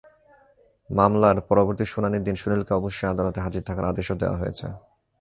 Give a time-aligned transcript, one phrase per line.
[0.89, 4.65] মামলার পরবর্তী শুনানির দিন সুনীলকে অবশ্যই আদালতে হাজির থাকার আদেশও দেওয়া হয়েছে।